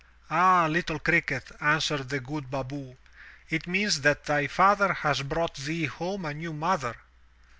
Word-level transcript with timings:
"Ah, 0.31 0.67
Uttle 0.67 0.97
cricket," 1.03 1.51
answered 1.61 2.09
the 2.09 2.19
good 2.19 2.49
baboo, 2.49 2.97
"it 3.51 3.67
means 3.67 4.01
that 4.01 4.23
thy 4.25 4.47
father 4.47 4.91
has 4.93 5.21
brought 5.21 5.53
thee 5.53 5.85
home 5.85 6.25
a 6.25 6.33
new 6.33 6.53
mother. 6.53 6.95